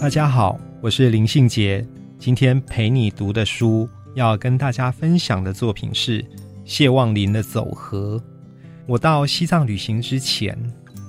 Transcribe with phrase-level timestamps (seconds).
[0.00, 1.86] 大家好，我是林信杰。
[2.18, 6.24] 今天陪你读的书，要跟大家分享的作品是
[6.64, 8.16] 谢望林的《走河》。
[8.86, 10.58] 我到西藏旅行之前，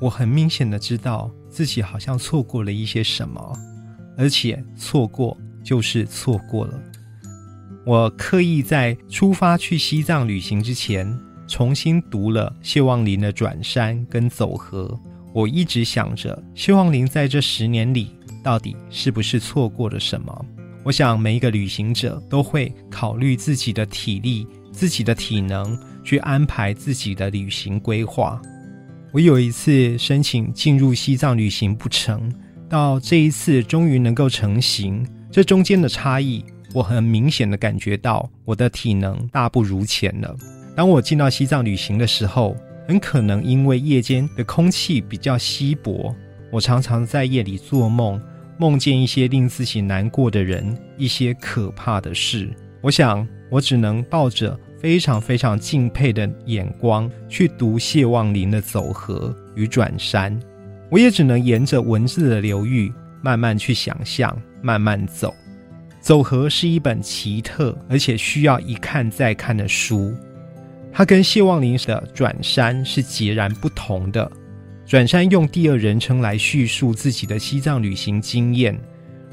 [0.00, 3.52] 我很明显的知道自己好像错过了一些什么，
[4.16, 6.80] 而且错过就是错过了。
[7.84, 11.14] 我刻意在出发去西藏旅行之前，
[11.46, 14.98] 重新读了谢望林的《转山》跟《走河》。
[15.34, 18.12] 我一直想着，谢望林在这十年里。
[18.42, 20.46] 到底是不是错过了什么？
[20.84, 28.40] 我想每一个旅行者都会考虑自己的体力、自己的体能，去安排自己的旅行规划。
[29.12, 32.32] 我有一次申请进入西藏旅行不成，
[32.68, 40.36] 到这一次终于能够成行，这中间的差异，我很明显的感觉到我的体能大不如前了。
[40.76, 46.14] 当我进到西藏旅行的时候，很可能因为夜间的空气比较稀薄。
[46.50, 48.20] 我常常在夜里做梦，
[48.58, 52.48] 梦见一些令自己难过的人，一些可怕的事。
[52.80, 60.34] 我想，我只能抱着非常非常敬佩的眼光去读谢望林的《走河》与《转山》，
[60.90, 65.30] 我也只能沿着文字的流域慢慢去想象，慢慢走。
[66.00, 70.14] 《走河》是一本奇特而且需要一看再看的书，
[70.92, 74.30] 它跟谢望林的《转山》是截然不同的。
[74.88, 78.74] 转山用第二人称来叙述自己的西藏旅行经验，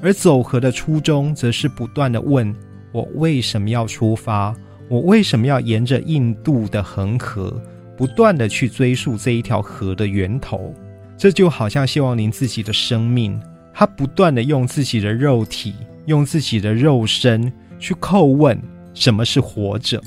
[0.02, 2.54] 而走河的初衷则是不断的问
[2.92, 4.54] 我为什么要出发，
[4.90, 7.58] 我为什么要沿着印度的恒河
[7.96, 10.74] 不断的去追溯这一条河的源头。
[11.18, 13.42] 这就好像谢望林自己的生命，
[13.74, 15.74] 他不断的用自己的肉体，
[16.06, 17.50] 用自己的肉身
[17.80, 18.62] 去叩问
[18.94, 20.02] 什么是活着。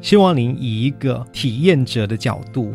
[0.00, 2.72] 谢望林以一个体验者的角度。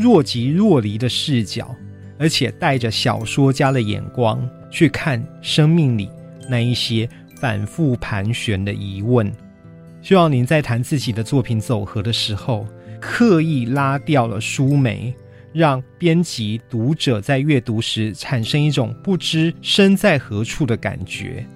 [0.00, 1.76] 若即若离的视角，
[2.18, 4.40] 而且带着小说家的眼光
[4.70, 6.08] 去看生命里
[6.48, 7.06] 那一些
[7.38, 9.30] 反复盘旋的疑问。
[10.00, 12.66] 希望您在谈自己的作品走合的时候，
[12.98, 15.14] 刻意拉掉了书眉，
[15.52, 21.46] 让编辑、读者在阅读时产生一种不知身在何处的感觉。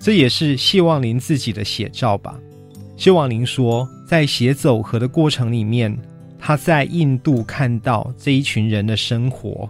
[0.00, 2.36] 这也是谢望林自己的写照吧。
[2.96, 5.96] 谢望林说，在写走合的过程里面。
[6.46, 9.66] 他在印度看到这一群人的生活，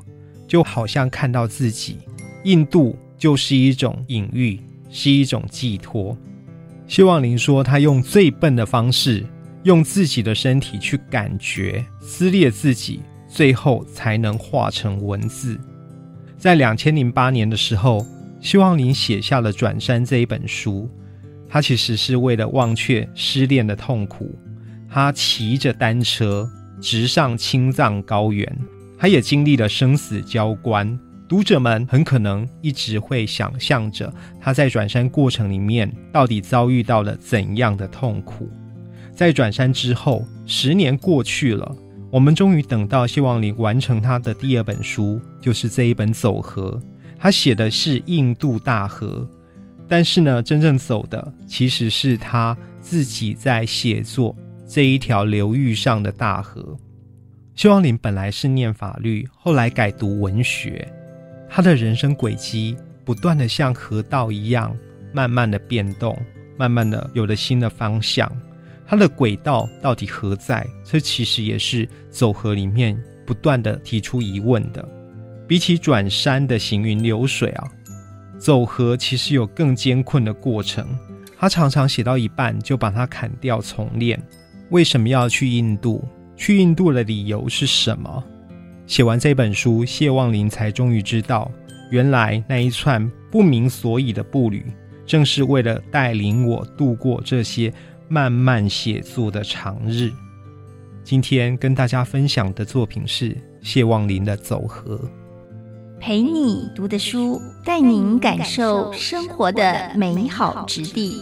[0.48, 1.98] 就好像看到自己。
[2.42, 4.58] 印度就是一种隐喻，
[4.90, 6.18] 是一种寄托。
[6.88, 9.24] 希望林说，他用最笨的方式，
[9.62, 12.98] 用自己的身体去感觉、撕裂自己，
[13.28, 15.56] 最后才能化成文字。
[16.36, 18.04] 在两千零八年的时候，
[18.40, 20.90] 希望林写下了《转山》这一本书。
[21.48, 24.36] 他其实是为了忘却失恋的痛苦，
[24.90, 26.50] 他骑着单车。
[26.80, 28.58] 直上青藏高原，
[28.98, 30.98] 他也经历了生死交关。
[31.26, 38.48] 读者们很可能一直会想象着他在转山过程里面到底遭遇到了怎样的痛苦。
[39.14, 41.76] 在转山之后，十年过去了，
[42.10, 46.80] 我们终于等到谢望林完成他的第二本书，就是这一本《走河》。
[47.18, 49.26] 他写的是印度大河，
[49.88, 54.36] 但是呢，真正走的其实是他自己在写作。
[54.74, 56.76] 这一条流域上的大河，
[57.54, 60.84] 谢望林本来是念法律，后来改读文学。
[61.48, 64.76] 他的人生轨迹不断的像河道一样，
[65.12, 66.20] 慢慢的变动，
[66.58, 68.28] 慢慢的有了新的方向。
[68.84, 70.66] 他的轨道到底何在？
[70.82, 74.84] 这其实也是走河里面不断的提出疑问的。
[75.46, 77.70] 比起转山的行云流水啊，
[78.40, 80.84] 走河其实有更艰困的过程。
[81.38, 84.20] 他常常写到一半就把它砍掉重练。
[84.70, 86.02] 为什么要去印度？
[86.36, 88.24] 去印度的理由是什么？
[88.86, 91.50] 写完这本书，谢望林才终于知道，
[91.90, 94.66] 原来那一串不明所以的步履，
[95.06, 97.72] 正是为了带领我度过这些
[98.08, 100.10] 慢慢写作的长日。
[101.04, 104.96] 今天跟大家分享的作品是谢望林的《走河》，
[106.00, 111.12] 陪你读的书，带您感受生活的美好之地。